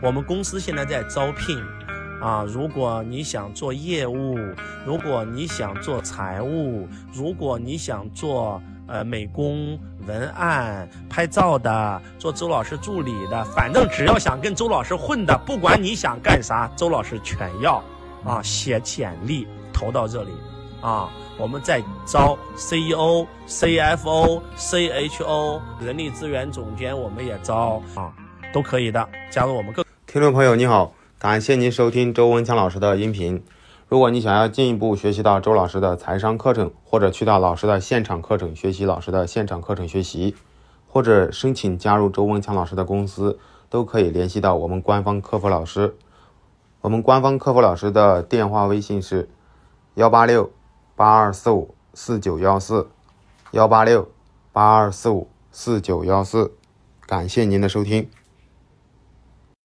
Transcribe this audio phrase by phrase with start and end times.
[0.00, 1.58] 我们公司现在在招聘，
[2.20, 4.38] 啊，如果你想做业务，
[4.86, 17.82] 如果你想做财务，如果你想做呃美工、文案、拍照的，做周老师助理的，反正只要想跟周老师混的，不管你想干啥，周老师全要。
[18.24, 20.30] 啊，写简历投到这里，
[20.80, 21.08] 啊，
[21.38, 28.12] 我们在招 CEO、CFO、CHO、人力资源总监，我们也招啊，
[28.52, 29.87] 都可以的，加入我们各。
[30.10, 33.44] 听众朋友你好，感谢您收听周文强老师的音频。
[33.90, 40.34] 如果你想要进一步学习到周老师的财商课程，或者去到老师的现场课程学习老师的现场课程学习，
[40.86, 43.38] 或者申请加入周文强老师的公司，
[43.68, 45.94] 都可以联系到我们官方客服老师。
[46.80, 49.28] 我们官方客服老师的电话微信是
[49.96, 50.50] 幺八六
[50.96, 52.88] 八二四五四九幺四，
[53.50, 54.08] 幺八六
[54.52, 56.52] 八二四五四九幺四。
[57.06, 58.08] 感谢您的收听。